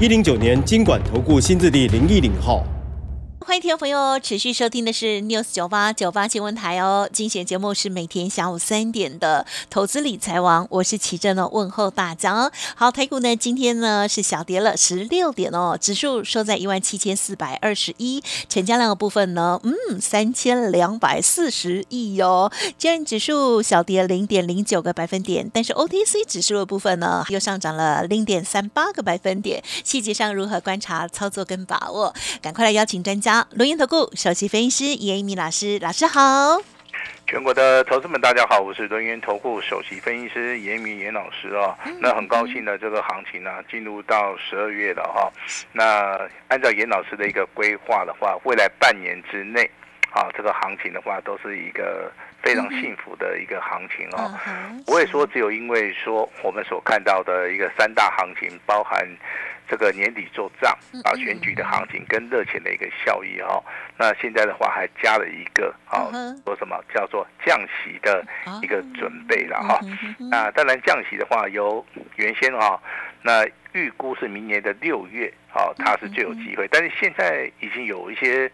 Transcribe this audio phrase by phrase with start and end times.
[0.00, 2.66] 一零九年金管投顾新字第零一零号。
[3.46, 12.50] 欢迎听众朋友持续收听的是 News 九八九八新闻台哦，精选节目是每天下午三点的投资理财王，我是齐正哦，问候大家哦。
[12.74, 22.50] 好，台股呢今天呢是小跌了十六点哦，指数收在一万七千四百二十一，成交量的部分呢，嗯，三千两百四十亿哟。
[22.78, 29.62] 今天指数小跌零点零九个百分点，但是 OTC 指数的部分呢又上涨了零点三八个百分点。
[29.84, 32.14] 细节上如何观察、操作跟把握？
[32.40, 33.33] 赶快来邀请专家。
[33.52, 36.60] 录音投顾首席分析师严一鸣老师，老师好。
[37.26, 41.74] 全国的投资们，大家好，我是轮源投顾首席分析师严明严老师哦。
[42.00, 45.32] 那很高兴的，这个行情呢进入到十二月了哈。
[45.72, 49.68] 那按照严老师的一个规划的话，未来半年之内，
[50.12, 52.12] 啊，这个行情的话都是一个
[52.42, 54.30] 非常幸福的一个行情哦。
[54.84, 59.04] 不会说只有因为说我们所看到的一个三大行情，包含。
[59.68, 63.62] 这个年底做账啊，选举的行情跟热钱的一个效益哈，
[63.96, 66.12] 那现在的话还加了一个啊，
[66.44, 68.24] 说什么叫做降息的
[68.62, 69.80] 一个准备了哈。
[70.30, 71.84] 那当然降息的话，由
[72.16, 72.78] 原先哈，
[73.22, 78.50] 那预估是明年的六月啊，它是最有机会，但是现在已经有一些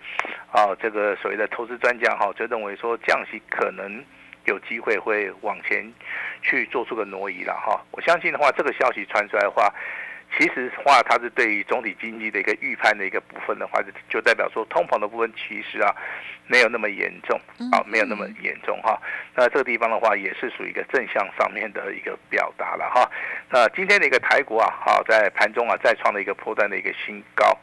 [0.53, 4.03] 啊，这个所谓的投资专家哈，就认为说降息可能
[4.45, 5.93] 有机会会往前
[6.41, 7.85] 去做出个挪移了哈。
[7.91, 9.75] 我相信的话，这个消息传出来的话。
[10.39, 15.95] 其实话，它是对于总体经济的一个预判的一个部分的话，就就代表说通膨的部分其实啊
[16.47, 17.39] 没有那么严重
[17.73, 19.01] 啊，没有那么严重哈。
[19.35, 23.11] 那这个地方的话，也是属于一个正向上面的一个表达了哈。
[23.51, 27.59] 那今天的一个台股啊，好在盘中啊再创了一个破断的一个新高。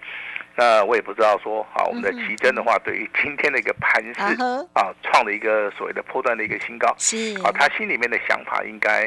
[0.57, 4.19] 那我也不知道说，啊，我们的奇珍的话，对于今天的一个盘势
[4.73, 9.05] 啊，创了一个所谓的破断的一个新高，是啊，他心里面的想法应该，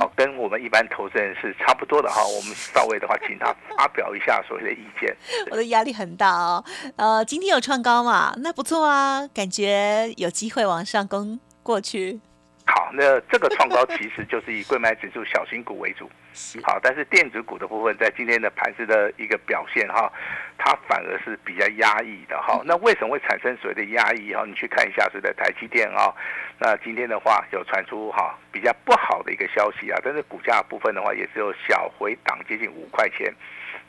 [0.00, 2.20] 哦，跟我们一般投资人是差不多的哈。
[2.26, 5.16] 我们稍微的话，请他发表一下所谓的意见。
[5.52, 6.64] 我的压力很大哦，
[6.96, 8.34] 呃，今天有创高嘛？
[8.38, 12.18] 那不错啊，感觉有机会往上攻过去。
[12.66, 16.10] 好，那这个创高其实就是以贵买指数小型股为主，
[16.62, 20.12] 好，但是电子股的部分在今天的盘子的一个表现哈，
[20.58, 22.60] 它反而是比较压抑的哈。
[22.64, 24.44] 那为什么会产生所谓的压抑哈？
[24.44, 26.12] 你去看一下是在台积电啊，
[26.58, 33.32] 那今天的话有传出哈比较不好的一个消息啊，但是股价部分的话也只有小回档接近五块钱。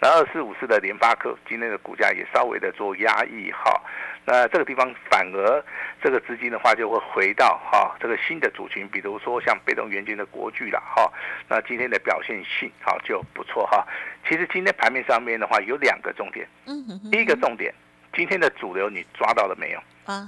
[0.02, 3.81] 那二四五四的联发科今天的股价也稍微的做压抑哈，
[4.24, 5.62] 那这个地方反而
[6.02, 11.12] 这个资金的话就会回到哈这个新的主群，比如说像被动元件的国巨啦哈，
[11.50, 13.85] 那今天的表现性好就不错哈。
[14.25, 17.74] 其实今天盘面上面的话有两个重点，嗯，第一个重点，
[18.13, 19.80] 今天的主流你抓到了没有？
[20.06, 20.28] 啊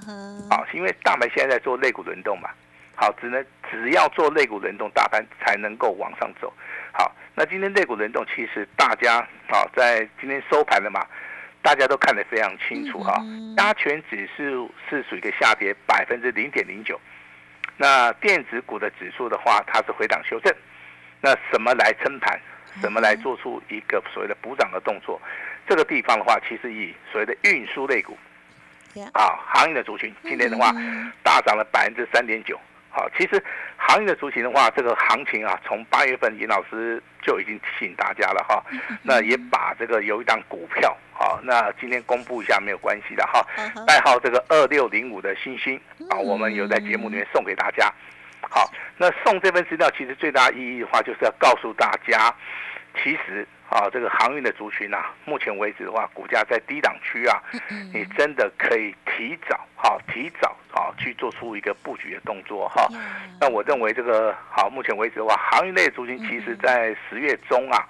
[0.50, 2.50] 好，因为大盘现在在做肋骨轮动嘛，
[2.96, 6.52] 好，只能只要做肋骨轮动，大盘才能够往上走。
[6.92, 11.06] 好，那今天肋骨轮动，其实大家好，在今天收盘了嘛，
[11.62, 13.24] 大家都看得非常清楚哈。
[13.56, 17.00] 加权指数是属于一个下跌百分之零点零九，
[17.78, 20.52] 那电子股的指数的话，它是回档修正。
[21.22, 22.40] 那什么来撑盘？
[22.82, 25.22] 什么来做出一个所谓的补涨的动作？
[25.68, 28.18] 这个地方的话，其实以所谓的运输类股
[29.14, 30.74] 啊，行业的族群，今天的话
[31.24, 32.60] 大涨了百分之三点九。
[32.90, 33.42] 好，其实
[33.78, 38.62] 行业的族群的话，这个行情啊，从八月份尹老师就已经提醒大家了哈。
[39.02, 43.42] 那也把这个有一档股票，好，那今天公布一下没有关系的哈。
[43.88, 45.80] 代号这个二六零五的星星
[46.10, 47.90] 啊，我们有在节目里面送给大家。
[48.42, 52.36] 好，那送这份资料其实最大意义的话，就是要告诉大家，
[53.02, 53.48] 其实。
[53.72, 57.42] 啊，这个航运的族群啊，目前为止的话，股价在低档区啊，
[57.94, 62.90] 你真的可以提早，好，提早啊去做出一个布局的动作哈。
[63.40, 67.88] 那我认为这个好，目前为止的话，航运类族群其实在十月中啊，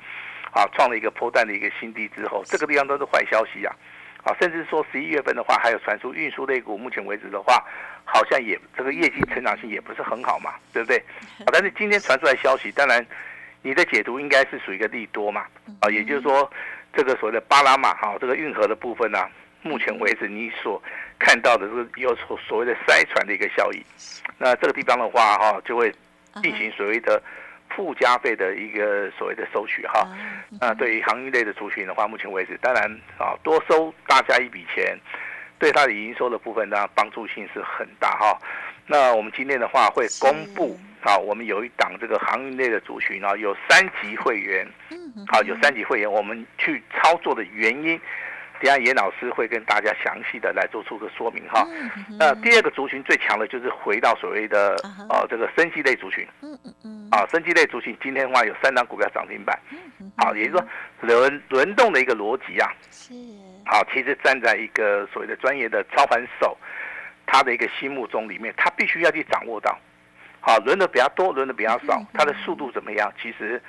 [0.53, 3.75] 啊创了一个破蛋的一个新低之后，这个地方都是坏消息啊，
[4.23, 7.65] 啊，甚至说十一月份的话，还有传出运输类股，目前为止的话，
[8.05, 10.97] 好像也这个业绩成长性也不是很好嘛，对不对？
[11.39, 13.03] 啊，但是今天传出来消息，当然。
[13.61, 15.45] 你的解读应该是属于一个利多嘛？
[15.79, 16.49] 啊，也就是说，
[16.93, 19.27] 这个所谓的巴拿马哈，这个运河的部分呢，
[19.61, 20.81] 目前为止你所
[21.19, 23.81] 看到的是有所所谓的塞船的一个效益。
[24.37, 25.93] 那这个地方的话哈，就会
[26.41, 27.21] 进行所谓的
[27.69, 30.07] 附加费的一个所谓的收取哈。
[30.59, 32.83] 那对于航运类的族群的话，目前为止，当然
[33.17, 34.97] 啊，多收大家一笔钱，
[35.61, 38.35] 对它的营收的部分呢，帮助性是很大哈。
[38.87, 44.67] 那我们今天的话会公布啊，我们有一档这个航运类的族群啊，有三级会员，
[45.27, 48.01] 好，有三级会员，我们去操作的原因。
[48.59, 51.67] 等下严老师会跟大家详细的来做出个说明哈。
[52.19, 54.75] 那第二个族群最强的就是回到所谓的
[55.09, 56.27] 呃这个生机类族群。
[56.41, 57.07] 嗯嗯嗯。
[57.11, 59.57] 啊，生机类族群今天的话有三档股票涨停板。
[60.17, 60.67] 好，也就是说
[61.01, 62.71] 轮轮动的一个逻辑啊。
[63.65, 63.71] 是。
[63.71, 66.57] 好，其实站在一个所谓的专业的操盘手，
[67.25, 69.77] 他的一个心目中里面，他必须要去掌握到。
[70.39, 73.13] 好，轮的比较多，轮的比较少，它的速度怎么样？
[73.21, 73.61] 其实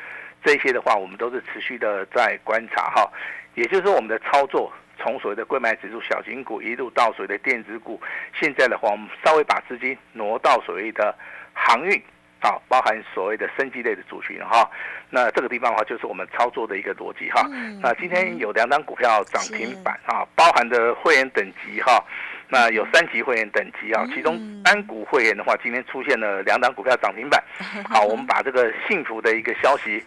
[0.43, 3.11] 这些的话，我们都是持续的在观察哈。
[3.55, 4.73] 也就是说，我们的操作。
[4.99, 8.01] 从所谓的贵买指数小型股一路到所谓的电子股，
[8.39, 11.13] 现在的话，我们稍微把资金挪到所谓的
[11.53, 12.01] 航运，
[12.43, 14.69] 啊，包含所谓的升级类的族群哈。
[15.09, 17.47] 那这个地方的话，就是我们操作的一个逻辑哈。
[17.81, 22.05] 那今天有两张股票涨停板啊，包含的会员等级哈。
[22.53, 27.43] 那有三级会员等级啊，其中单股会员的话，今天出现了两档股票涨停板。
[27.89, 30.05] 好，我们把这个幸福的一个消息。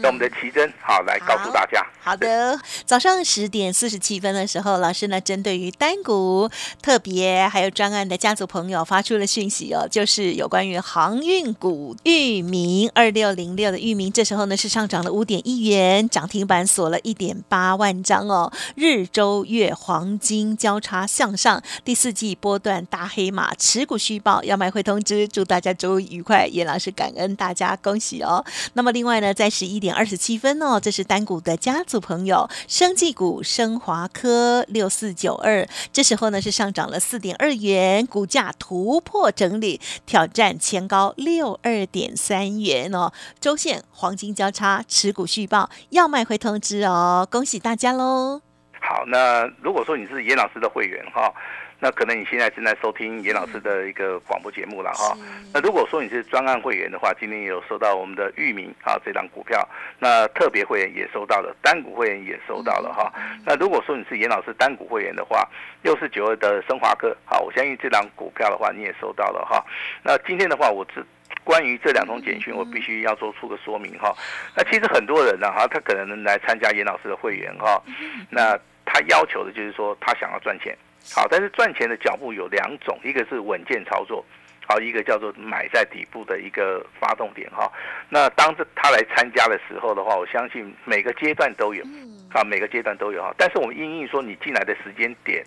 [0.00, 1.84] 让我们的奇珍好来告诉大家。
[2.00, 6.48] 好的，早上十点四十七分的时候，老师呢针对于单股
[6.80, 28.42] 特别还有专案的家族朋友发出了讯息哦，就是有关于航运股域名二六零六的域名，这时候呢是上涨了五点一元，涨停板锁了一点八万张哦，日周月黄金交叉向上，第四季波段大黑马持股续报，要卖会通知，祝大家周愉快，严老师感恩大家，恭喜哦。
[28.72, 29.82] 那么另外呢，在十一。
[29.82, 43.10] 点二十七分哦，这是单股的家族朋友，生技股升华科六四九二，这时候呢是上涨了四点二元，股价突破整理，挑战前高六二点三元哦。
[43.40, 48.40] 周线黄金交叉，持股续报，要卖会通知哦，恭喜大家喽！
[48.80, 51.34] 好，那如果说你是严老师的会员哈。
[51.82, 55.18] 那可能你现在正在收听严老师的一个广播节目了哈。
[55.52, 59.68] 那如果说你是专案会员的话，今天也有收到我们的域名啊这张股票。
[59.98, 63.12] 那特别会员也收到了，单股会员也收到了哈。
[63.44, 65.44] 那如果说你是严老师单股会员的话，
[65.82, 69.60] 六四九二的升华科，好，我相信这张股票的话你也收到了哈。
[70.04, 71.04] 那今天的话，我这
[71.42, 74.14] 关于这两通简讯，我必须要做出个说明哈。
[74.56, 77.82] 那其实很多人呢哈，他可能来参加严老师的会员哈，
[78.30, 80.78] 那他要求的就是说他想要赚钱。
[81.10, 84.24] 好，但是赚钱的脚步有两种，一个是稳健操作，
[84.66, 87.70] 好，一个叫做买在底部的一个发动点哈。
[88.08, 91.84] 那当这他来参加的时候的话，我相信每个阶段都有，
[92.32, 93.34] 啊，每个阶段都有哈。
[93.36, 95.44] 但是我们因应说你进来的时间点，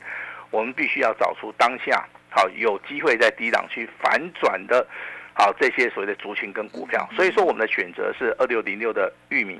[0.51, 4.85] 我们必须要找出当下好有机会在低档区反转的，
[5.33, 7.09] 好这些所谓的族群跟股票。
[7.15, 9.59] 所以说我们的选择是二六零六的域名。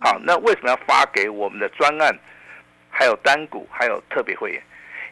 [0.00, 2.14] 好，那为什么要发给我们的专案，
[2.90, 4.62] 还有单股，还有特别会员？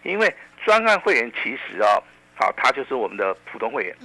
[0.07, 1.89] 因为专案会员其实啊，
[2.35, 3.97] 好，他就是我们的普通会员。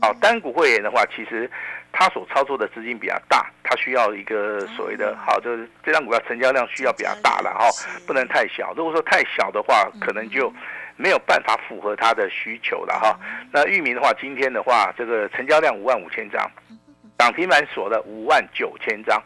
[0.00, 1.50] 好，单股会员的话，其实
[1.90, 7.66] 他所操作的资金比较大，他需要一个所谓的，好，就是这张股票成交量需要比较大了哈，
[8.06, 8.74] 不能太小。
[8.76, 10.52] 如果说太小的话，可能就
[10.96, 13.18] 没有办法符合他的需求了哈。
[13.50, 16.50] 那域名的话，今天的话，这个成交量五万五千张，
[17.18, 19.18] 涨停板锁了五万九千张，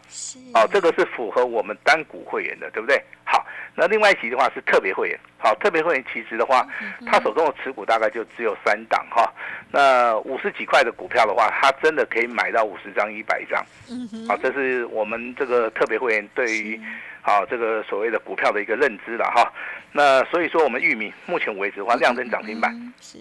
[0.55, 3.03] 哦，这个是符合我们单股会员的，对不对？
[3.25, 3.45] 好。
[3.77, 6.67] 那另外一级的话是特别会员，好，特别会员其实的话，
[7.07, 9.33] 他手中的持股大概就只有三档哈。
[9.71, 13.64] 那五十几块的股票的话，他真的可以买到五十张、一百张，
[14.29, 16.79] 好，这是我们这个特别会员对于
[17.23, 19.50] 好这个所谓的股票的一个认知了哈。
[19.93, 22.75] 那所以说，我们玉米目前为止的话，量增涨停板，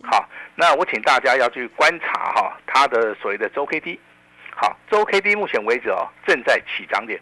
[0.04, 4.00] 好，那我请大家要去观察哈，它的所谓的周 K D，
[4.62, 7.18] 好，周 K D 目前为止哦，正在起涨点。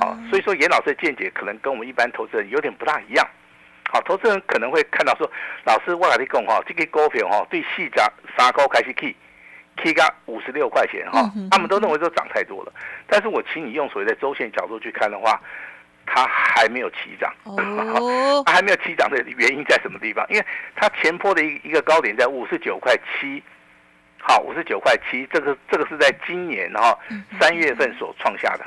[0.00, 3.28] 好，所以说严老师的见解可能跟我们一般投资人有点不大一样。
[3.90, 5.28] 好，投资人可能会看到说，
[5.64, 8.08] 老师我跟你讲哈，这个股票哈，对细涨
[8.38, 12.72] 三高开始 key，key 个五十六块钱哈，他们都认为说涨太多了。
[13.08, 15.40] 但是我请你用所谓的周线角度去看的话，
[16.06, 17.34] 它还没有起涨。
[17.42, 20.24] 哦， 它还没有起涨的原因在什么地方？
[20.30, 20.46] 因为
[20.76, 23.42] 它前坡的一一个高点在五十九块七。
[24.26, 26.98] 好，五十九块七，这个这个是在今年哈
[27.38, 28.64] 三月份所创下的。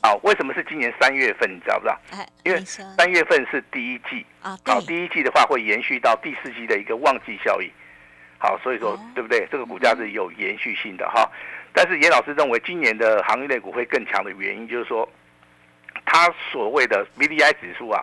[0.00, 1.46] 啊，为什么是今年三月份？
[1.50, 2.00] 你知道不知道？
[2.44, 4.56] 因为三月份是第一季啊。
[4.64, 7.70] 好，第一季的话会延续到第四季的一个旺季效应。
[8.38, 9.46] 好，所以说对不对？
[9.52, 11.30] 这个股价是有延续性的哈。
[11.74, 15.06] 但是严老师认为，今年的行业类股会更强的原因，就是说，
[16.06, 18.02] 它所谓的 VDI 指数啊。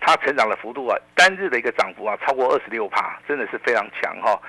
[0.00, 4.40] 它成长的幅度啊，单日的一个涨幅啊，超过二十六帕，真的是非常强哈。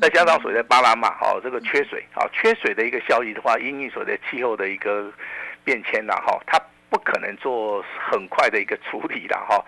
[0.00, 5.12] 再加上所谓的巴拿马哦，这个缺水啊，缺水的一个效益的话，因应所谓的气候的一个
[5.64, 9.64] 变迁呐哈，它不可能做很快的一个处理的哈。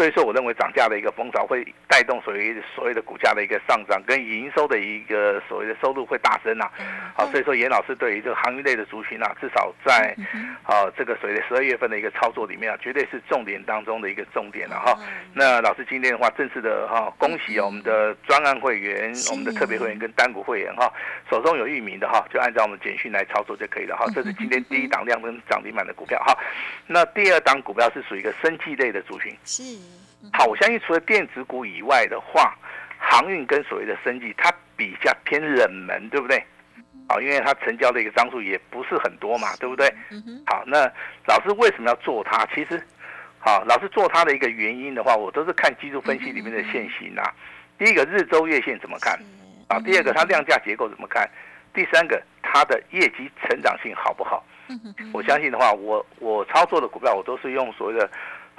[0.00, 6.70] 所以说，我认为涨价的一个风潮会带动所谓所谓的股价的一个上涨，跟营收的一个所谓的收入会大增呐。
[7.14, 10.16] 好，所以说严老师对于这个行业类的族群啊，至少在
[10.62, 14.98] 啊这个所谓的十二月份的一个操作里面啊，绝对是重点当中的一个重点了哈。
[15.34, 20.90] 那老师今天的话，正式的哈，恭喜我们的专案会员、我们的特别会员跟单股会员哈，
[21.28, 24.06] 手中有域名的哈，就按照我们简讯来操作就可以了哈。
[24.14, 26.34] 这是今天第一档量跟涨停板的股票哈。
[26.86, 29.36] 那第二档股票是属于一个生技类的族群。
[29.44, 29.89] 是。
[30.32, 32.56] 好，我相信除了电子股以外的话，
[32.98, 36.42] 航运跟所谓的生技，它比较偏冷门，对不对？
[37.08, 39.92] 好，因为它成交的一个张数也不是很多嘛，对不对？
[40.46, 40.84] 好，那
[41.26, 42.46] 老师为什么要做它？
[42.54, 42.80] 其实，
[43.40, 47.34] 好，老师做它的一个原因的话，我都是看技术分析里面的线型啊。
[47.78, 49.18] 第一个日周月线怎么看？
[49.68, 51.28] 啊，第二个它量价结构怎么看？
[51.74, 54.44] 第三个它的业绩成长性好不好？
[55.12, 58.08] 我相信的话，我我操作的股票，我都是用所谓的。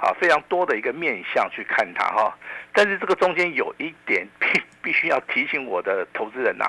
[0.02, 2.36] 啊，非常多的一个面向去看它哈，
[2.72, 6.66] 但是这个中间有一点 必必须要提醒我的投资人呐，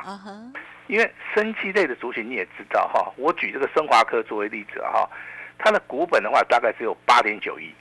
[0.86, 5.10] 因为生机类的族群你也知道哈，我举这个升华科作为例子哈，
[5.58, 7.74] 它的股本的话大概只有八点九亿，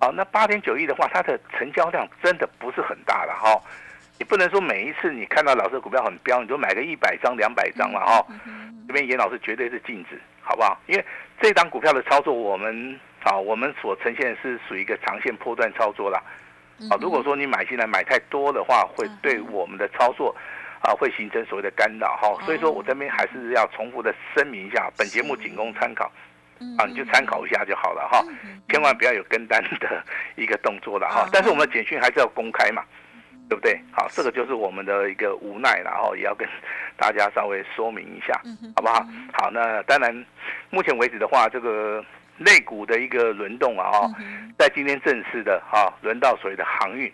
[0.00, 3.62] 啊，那八点九亿的话，它的成交量真的不是很大了哈，
[4.18, 8.26] 你不能说每一次你看到老师的股票很彪，你就买个一百张两百张了哈，
[8.88, 10.76] 这边严老师绝对是禁止，好不好？
[10.88, 11.04] 因为
[11.40, 12.98] 这档股票的操作我们。
[13.24, 16.22] 啊，我们所呈现的是属于一个长线波段操作啦。
[16.90, 20.34] 啊，如果说你买进来买太多的话，会对我们的操作
[20.82, 22.36] 啊会形成所谓的干扰哈。
[22.44, 26.10] 所以说我这边还是要重复的声明一下，本节目仅供参考，
[26.76, 28.22] 啊，你就参考一下就好了哈，
[28.68, 30.04] 千万不要有跟单的
[30.36, 31.28] 一个动作了哈。
[31.32, 32.82] 但是我们的简讯还是要公开嘛，
[33.48, 33.80] 对不对？
[33.92, 36.46] 好，这个就是我们的一个无奈，然后也要跟
[36.96, 38.38] 大家稍微说明一下，
[38.74, 39.06] 好不好？
[39.32, 40.26] 好，那当然，
[40.70, 42.04] 目前为止的话，这个。
[42.38, 44.10] 类股的一个轮动啊，哈，
[44.58, 47.08] 在今天正式的哈轮到所谓的航运，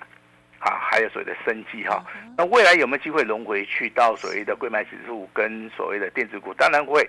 [0.59, 2.03] 啊，还有所谓的生机哈，
[2.37, 6.55] 那未来有没有机会轮回去到所谓的贵买指数跟所谓的电子股？
[6.55, 7.07] 当然会，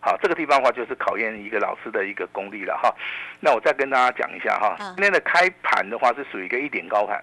[0.00, 2.94] 好，这个地方的话就是考验一个老师的一个功力了哈。
[3.40, 7.18] 那我再跟大家讲一下哈，今天的开盘的话是属于一个一点高盘，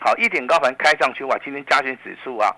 [0.00, 2.50] 好，一点高盘开上去的话，今天加权指数啊，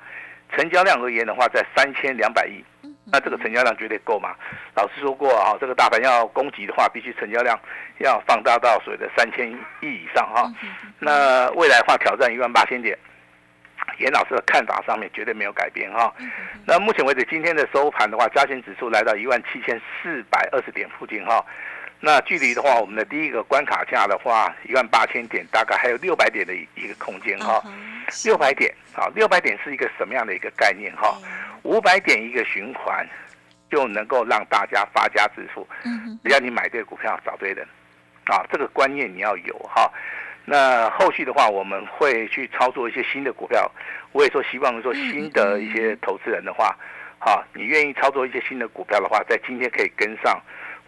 [0.56, 2.64] 成交量而言的话在三千两百亿。
[3.06, 4.34] 那这个成交量绝对够嘛？
[4.74, 7.58] 老师说过啊，这个大盘要攻击的话，必须成交量
[7.98, 10.52] 要放大到所谓的三千亿以上哈。
[10.98, 12.96] 那未来话挑战一万八千点，
[13.98, 16.12] 严老师的看法上面绝对没有改变哈。
[16.66, 21.44] 那目前为止今天的收盘的话，加权指数来到一万七千四百二十点附近哈。
[22.00, 27.62] 那距离的话，我们的第一个关卡价的话，一万八千点大概还有六百点的一个空间哈。
[28.24, 31.16] 六百点啊，六百点是一个什么样的一个概念哈？
[31.62, 33.06] 五百点一个循环，
[33.70, 35.68] 就能够让大家发家致富。
[35.84, 37.64] 嗯，只要你买对股票，找对人，
[38.24, 39.92] 啊，这个观念你要有哈。
[40.46, 43.70] 那后续的话，我们会去操作一些新的股票。
[44.12, 46.74] 我也说希望说新的一些投资人的话，
[47.18, 50.40] 哈，你愿意操作一些新的股票的话，在今天可以跟上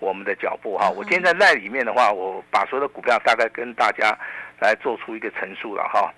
[0.02, 0.90] 我们的脚步哈。
[0.90, 4.18] 我今天在那里面的话，我把所有的股票大概跟大家
[4.60, 6.12] 来做出一个陈述了哈。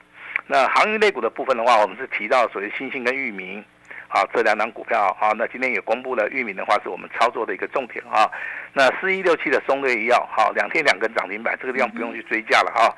[0.47, 3.63] 那航运类股的部分的话，我们是提到所谓新兴跟域名。
[4.09, 8.31] 好，这两档股票啊，那今天也公布了域名的话，是我们操作的一个重点啊。
[8.73, 12.95] 那四一六七的松瑞医药，好，两天两根涨停板，这个地方不用去追价了哈，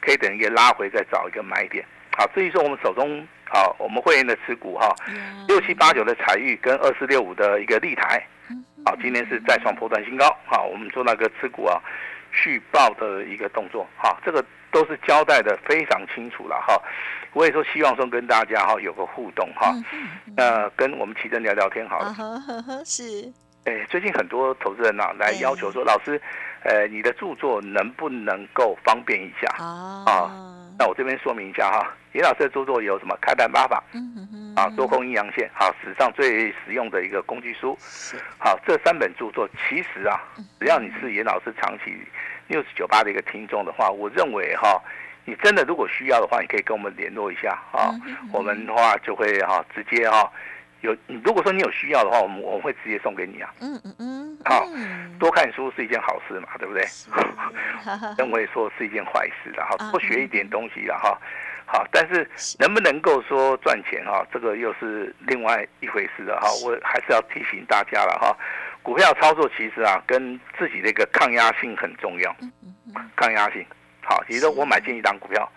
[0.00, 1.84] 可以等一个拉回再找一个买点。
[2.16, 4.92] 好，至于说我们手中好，我们会员的持股哈，
[5.46, 8.26] 六七八九的彩玉跟二四六五的一个立台，
[8.86, 11.82] 好，今天是再创破断新高，好，我们做那个持股啊
[12.30, 16.80] 续报的一个动作，好，这个都是交代的非常清楚了哈。
[17.32, 19.74] 我也说希望说跟大家哈有个互动哈，
[20.36, 22.14] 呃，跟我们奇珍聊聊天好了。
[22.84, 23.02] 是。
[23.64, 26.22] 哎，最近很多投资人啊来要求说，老师，
[26.62, 29.52] 呃，你的著作能不能够方便一下？
[29.58, 30.06] 啊，
[30.78, 33.82] 那我这边说明一下哈，严老师的著作有什么开盘八法？
[34.54, 37.76] 啊，多空阴阳线，好，史上最实用的一个工具书。
[38.38, 40.20] 好，这三本著作其实啊，
[40.60, 41.96] 只要你是严老师长期
[42.48, 44.80] 六十九八的一个听众的话，我认为哈。
[45.28, 47.90] 你真的如果需要的话，你可以跟我们联络一下啊，
[48.32, 50.30] 我们的话就会哈直接哈
[50.86, 53.52] 有，如果说你有需要的话，我们我们会直接送给你啊。
[53.60, 54.38] 嗯嗯嗯。
[54.44, 54.66] 好，
[55.18, 56.86] 多看书是一件好事嘛，对不对？
[58.16, 61.18] 认为说是一件坏事的哈，多学一点东西的哈。
[61.68, 62.28] 好，但是
[62.60, 66.48] 能不能够说赚钱哈，这个又是另外一回事了哈。
[66.64, 68.36] 我还是要提醒大家了哈，
[68.84, 72.34] 股票操作其实啊，跟自己的一个抗压性很重要。
[73.16, 73.66] 抗压性。
[74.00, 75.50] 好，比如说我买进一档股票，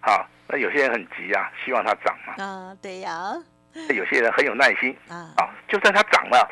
[0.00, 3.55] 好，那有些人很急啊，希望它涨嘛，啊，对呀，那
[3.94, 6.48] 有些人很有耐心啊，啊，就算它涨了，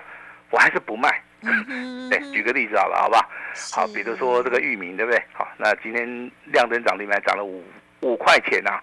[0.50, 1.22] 我还是不卖。
[1.42, 3.28] 嗯 对，举个例子好了，好吧？
[3.72, 5.22] 好，比如说这个域名，对不对？
[5.32, 7.62] 好，那今天亮灯涨停板涨了五
[8.00, 8.80] 五块钱呐、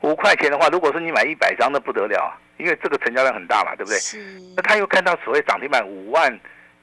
[0.00, 3.98] 五块钱的话，如果说你买一百张，那不得了啊，因为这个成交量很大嘛，对不对？
[3.98, 4.18] 是，
[4.56, 6.36] 那他又看到所谓涨停板五万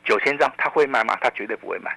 [0.06, 1.18] 九千张，他会卖吗？
[1.22, 1.94] 他绝对不会卖。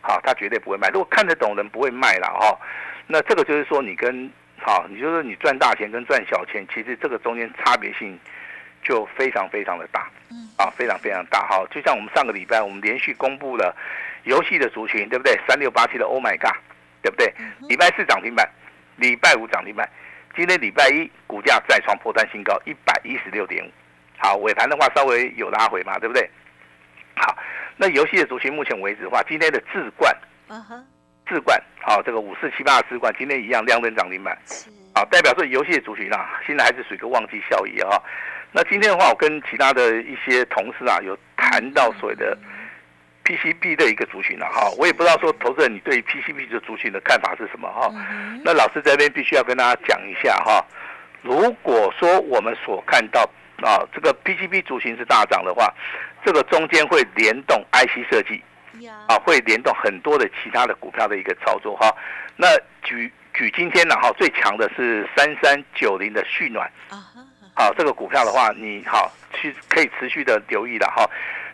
[0.00, 0.88] 好，他绝对不会卖。
[0.88, 2.58] 如果看得懂人不会卖了哈、
[3.06, 4.28] 那这个就是说你跟
[4.64, 8.18] 好，你就是你赚大钱跟赚小钱，其实这个中间差别性
[8.82, 10.08] 就非常非常的大。
[10.30, 11.66] 嗯，啊，非常非常大好。
[11.66, 13.76] 就像我们上个礼拜，我们连续公布了
[14.22, 15.36] 游戏的族群，对不对？
[15.48, 16.56] 三六八七的 Oh my God，
[17.02, 17.34] 对不对？
[17.68, 18.48] 礼拜四涨停板，
[18.96, 19.88] 礼拜五涨停板，
[20.36, 23.70] 今天礼拜一股价再创破断新高，一百一十六点五。
[24.16, 26.30] 好，尾盘的话稍微有拉回嘛，对不对？
[27.16, 27.36] 好，
[27.76, 30.16] 那游戏的族群目前为止的话，今天的智冠，
[30.48, 30.84] 啊哈，
[31.32, 34.36] 智冠，好，这个五四七八的智冠，今天一样亮灯涨停板。
[34.92, 37.96] 啊，代表说游戏的族群啊，现在还是属于一个旺季效益啊。
[38.52, 42.36] 那今天的话，我跟其他的一些同事啊，有谈到所谓的
[43.24, 44.70] PCB 的一个族群了、哈。
[44.76, 47.90] 我也不知道说投资人你对于 PCB 的族群的看法是什么哈。
[47.94, 50.62] 嗯那老师这边必须要跟大家讲一下哈。
[51.22, 53.22] 如果说我们所看到
[53.62, 55.72] 啊，这个 PCB 族群是大涨的话，
[56.22, 58.42] 这个中间会联动 IC 设计。
[58.80, 61.94] 呀，啊，会联动很多的其他的股票的一个操作哈。
[62.36, 62.46] 那
[62.82, 67.24] 举举今天呢哈，最强的是三三九零的蓄暖，啊哈，
[67.54, 71.08] 好，这个股票的话，你好去可以持续的留意的哈。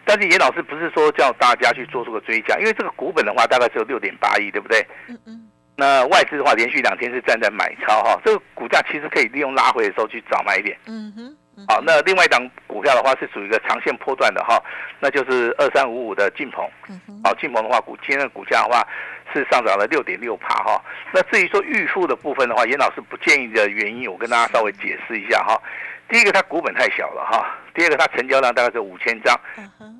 [0.04, 4.86] 但是严老师不是说叫大家去做出个追加，因为这个股本的话大概只有六点八亿，对不对？
[5.06, 10.78] 嗯嗯，那外资的话连续两天是站在买超哈，这个股价其实可以利用拉回的时候去找买点。
[10.86, 14.62] 嗯哼，嗯好，那另外一档股票的话是属于一个长线波段的哈，
[15.00, 16.64] 那就是二三五五的晋鹏。
[17.24, 18.86] 好，晋鹏的话，股今天的股价的话
[19.32, 20.80] 是上涨了六点六帕哈。
[21.12, 25.60] 那至于说预付的部分的话，严老师不建议的原因，我跟大家稍微解释一下哈。
[26.08, 29.38] 第一个，它股本太小了哈；第二个，它成交量大概是五千张。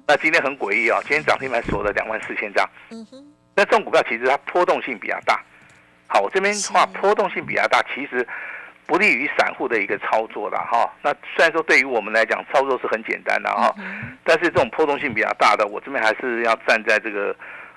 [0.06, 2.66] 那今天很诡异啊，今天涨停板锁了两万四千张。
[2.90, 3.22] 嗯哼，
[3.54, 5.38] 那这种股票其实它波动性比较大。
[6.06, 8.26] 好，我这边的话波动性比较大，其实
[8.88, 10.90] 不利于散户的一个操作了哈。
[11.02, 17.36] 那虽然说对于我们来讲操作是很简单的哈，嗯但是这种波动性比较大的，我这边还是要站在这个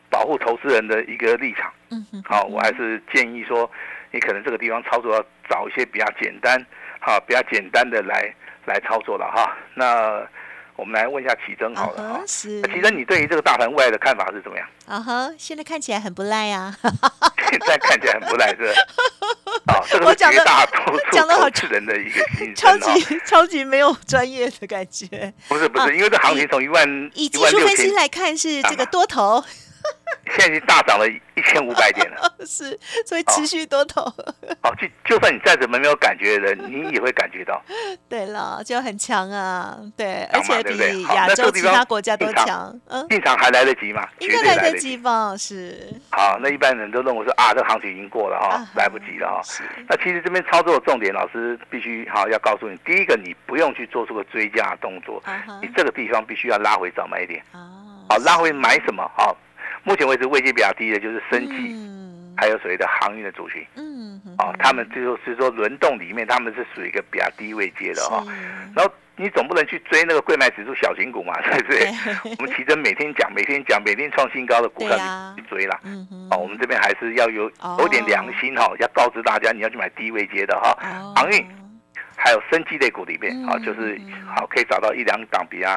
[0.10, 1.70] 保护投资人的一个立场。
[1.90, 3.70] 嗯哼，好，我还是建议说，
[4.12, 6.58] 你可能这个地方操作要找一些比较简单，
[7.02, 8.34] 哈，比较简单的来
[8.66, 9.54] 来操作了哈。
[9.74, 10.26] 那
[10.76, 12.24] 我们来问一下启珍好了哈啊哈，。
[12.28, 14.68] 是，奇珍，你对于这个大盘未来的看法是怎么样？
[14.88, 16.76] 啊哈，现在看起来很不赖啊，
[17.50, 18.74] 现在看起来很不赖，是？
[19.68, 22.94] 啊， 这个是我讲得绝大多数人的一个心超声哈。
[22.96, 25.06] 级超级没有专业的感觉。
[25.08, 29.44] 啊不是不是，因为这行情从一万一以技术分析，来看，是这个多头，
[30.32, 32.34] 现在已经大涨了一千五百点了。
[32.46, 34.02] 是，所以持续多头。
[34.64, 37.62] 哦，就就算你再怎么没有感觉的人，你也会感觉到。
[38.10, 44.08] 对了，就很强啊，对，而且比亚洲其他国家都强，嗯，进场还来得及吗？
[44.20, 44.92] 绝应该来得及。
[44.92, 45.36] 及吧？
[45.38, 45.78] 是，
[46.12, 55.22] 好，那一般人都认为说啊，这个行情已经过了哈、啊来不及了哈、是，那其实这边操作的重点，老师必须好要告诉你，第一个你不用去做出个追加的动作，
[55.62, 57.44] 你，这个地方必须要拉回早买点。
[57.52, 57.60] 啊，
[58.10, 59.04] 好，拉回买什么？
[59.16, 59.36] 好，
[59.84, 63.66] 目前为止位阶比较低的就是生技，嗯，还有所谓的航运的族群。
[63.76, 68.32] 嗯，嗯哦，他们就是说轮动里面，他们是属于一个比较低位阶的哈、是。
[68.76, 71.80] 然后你总不能去追那个贵买指数小型股嘛， 对不对？
[71.80, 74.98] 对 我们奇珍每天讲，每天讲，每天创新高的股票
[75.36, 75.80] 你去追啦。
[75.84, 77.78] 嗯哼，哦，我们这边还是要有哦。
[77.80, 81.14] 有点良心哈、要告知大家你要去买低位阶的哈、哦。
[81.16, 81.46] 航运
[82.16, 84.12] 还有生机类股里面嗯啊、就是嗯。
[84.36, 85.68] 好可以找到一两档比较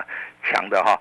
[0.44, 0.98] 强的哈、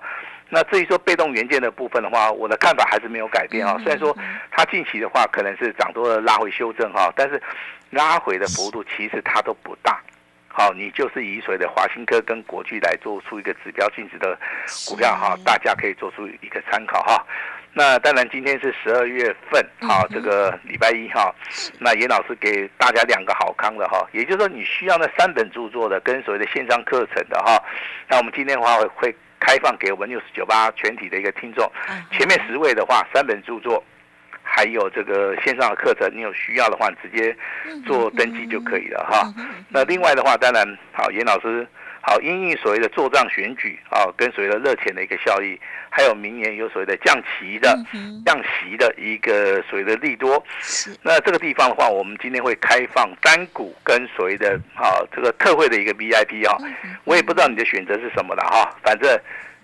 [0.54, 4.36] 那至于说被动元件的部分的话，我的看法还是没有改变啊、嗯虽然说嗯。
[4.56, 7.42] 它近期的话可能是涨多了拉回修正哈、但是
[7.90, 10.00] 拉回的幅度其实它都不大。
[10.46, 14.38] 好，你就是以水的华新科跟国巨来做出一个指标性质的
[14.88, 17.26] 股票哈，大家可以做出一个参考哈。
[17.72, 21.34] 那当然，今天是十二月份，好这个礼拜一哈，
[21.80, 27.60] 那严老师给大家两个好康的哈，也就是说你需要那三本著作的跟所谓的线上课程的哈，
[28.08, 33.82] 那我们今天的话会会开放给我们六十九八全体的一个听众，啊前面十位的话，三本著作。
[34.46, 37.34] 还有这个线上的课程，你有需要的话，直接
[37.86, 39.32] 做登记就可以了哈。
[39.70, 41.66] 那另外的话，当然好，严老师
[42.06, 50.44] 好，因应所谓的做账选举啊，跟所谓的热钱的一个效益，还有明年有所谓的降息的、嗯降息的一个所谓的利多。
[50.60, 56.58] 是那这个地方的话，我们今天会开放单股跟所谓的啊这个特惠的一个 VIP 啊，
[57.04, 59.18] 我也不知道你的选择是什么了哈，反正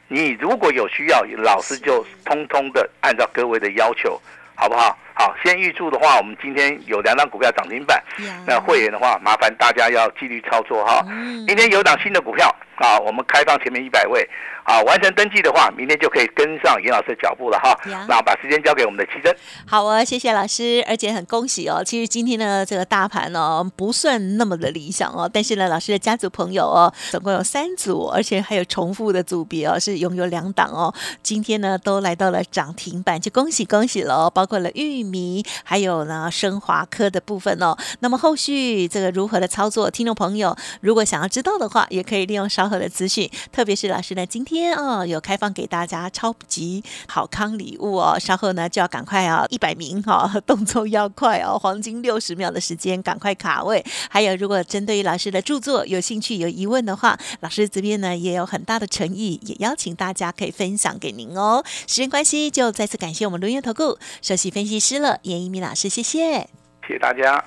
[0.09, 4.19] 你如果有需要，老师就通通的按照各位的要求，
[4.55, 4.99] 好不好？
[5.15, 8.03] 好，先预祝的话，我们今天有两档股票涨停板，
[8.47, 11.03] 那会员的话，麻烦大家要纪律操作哈。
[11.47, 14.29] 明天有档新的股票啊，我们开放前面一百位。
[14.63, 17.77] 啊，完成登记的话，明天就可以跟上严老师的脚步了哈。
[18.07, 19.35] 那把时间交给我们的奇珍。
[19.67, 21.83] 好啊，谢谢老师，而且很恭喜哦。
[21.83, 30.95] 其实今天呢，这个大盘呢不算那么的理想哦，但是呢，老师的家族朋友哦，总共有三组，而且还有重复的组别哦，是拥有两档哦。
[31.21, 34.31] 今天呢，都来到了涨停板，就恭喜恭喜了哦。
[34.33, 37.77] 包括了玉玉米，还有呢升华科的部分哦。
[38.01, 44.77] 那么后续这个如何的操作，听众朋友如果想要知道的话，也可以利用稍后的资讯，特别是老师呢今天。
[44.77, 53.85] 啊，有开放给大家超级好康礼物哦，稍后呢就要赶快啊， 一百名哈，动作要快哦，黄金六十秒的时间，赶快卡位。
[54.09, 61.63] 还有，如果针对于老师的著作有兴趣、有疑问的话，老师这边呢也有很大的诚意，也邀请大家可以分享给您哦。
[61.87, 66.41] 时间关系，就再次感谢我们轮源投顾首席分析师了，严一鸣老师，谢谢，
[66.87, 67.45] 谢谢大家。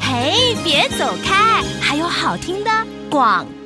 [0.00, 2.70] 嘿，别走开，还有好听的
[3.10, 3.44] 广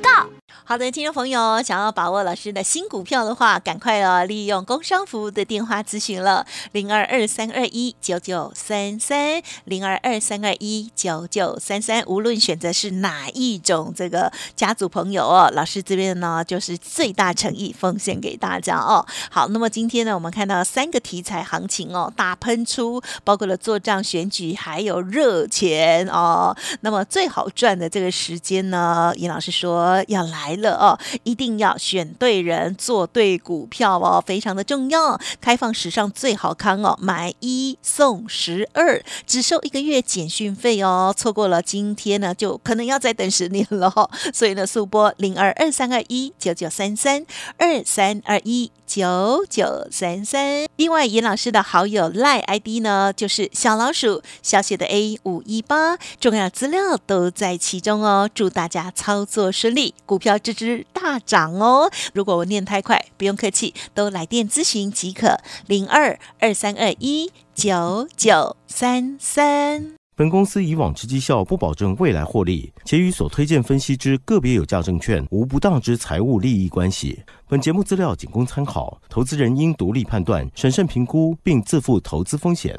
[0.71, 12.01] 好的，听众朋友，想要把握老师的新股票的话，赶快哦，利用工商服务的电话咨询了，零二二三二一九九三三，零二二三二一九九三三。
[12.07, 19.05] 无论选择是哪一种这个家族朋友哦，老师这边呢就是最大诚意奉献给大家哦。
[19.29, 26.55] 好，那么今天呢，我们看到三个题材行情哦，大喷出，包括了做账选举，还有热钱哦。
[26.79, 30.57] 那么最好赚的这个时间呢，尹老师说要来。
[30.61, 35.19] 了哦，一定要选对人，做对股票哦，非常的重要。
[35.41, 41.13] 开放史上最好康哦，买一送十二，只收一个月简讯费哦。
[41.17, 43.91] 错过了今天呢，就可能要再等十年了。
[44.33, 47.25] 所以呢，速播零二二三二一九九三三
[47.57, 50.67] 二三二一九九三三。
[50.75, 58.29] 另外，严老师的好友赖 ID 呢，就是小老鼠小写的 A 五一八，重要资料都在其中哦。
[58.33, 61.91] 祝大家操作顺利，股票支支大涨哦！
[62.13, 65.37] 如果我念太快，不用客气，都来电咨询即可。
[65.67, 69.93] 零二二三二一九九三三。
[70.15, 77.23] 本公司以往之绩效不保证未来获利，且与所推荐分析之个别有价证券无不当之财务利益关系。
[77.47, 82.77] 本节目资料仅供参考，投资人应独立判断、审慎评估，并自负投资风险。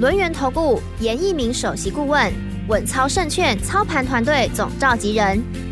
[0.00, 2.32] 轮源投顾严一鸣首席顾问，
[2.68, 5.71] 稳操胜券操盘团队总召集人。